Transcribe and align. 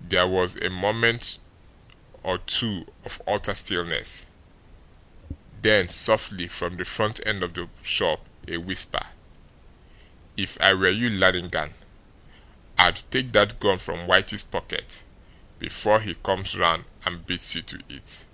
There 0.00 0.26
was 0.26 0.56
a 0.56 0.70
moment, 0.70 1.36
two, 2.46 2.90
of 3.04 3.20
utter 3.26 3.52
stillness; 3.54 4.24
then 5.60 5.90
softly, 5.90 6.48
from 6.48 6.78
the 6.78 6.86
front 6.86 7.20
end 7.26 7.42
of 7.42 7.52
the 7.52 7.68
shop, 7.82 8.24
a 8.48 8.56
whisper: 8.56 9.06
"If 10.34 10.58
I 10.62 10.72
were 10.72 10.88
you, 10.88 11.10
Lannigan, 11.10 11.74
I'd 12.78 13.02
take 13.10 13.32
that 13.34 13.60
gun 13.60 13.76
from 13.78 14.06
Whitey's 14.08 14.44
pocket 14.44 15.04
before 15.58 16.00
he 16.00 16.14
comes 16.14 16.56
round 16.56 16.86
and 17.04 17.26
beats 17.26 17.54
you 17.54 17.60
to 17.60 17.78
it." 17.90 18.24